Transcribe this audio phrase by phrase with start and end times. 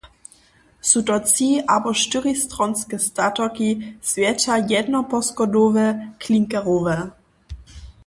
[0.89, 3.71] Su to tři- abo štyristronske statoki,
[4.09, 5.85] zwjetša jednoposchodowe
[6.23, 6.97] klinkerowe.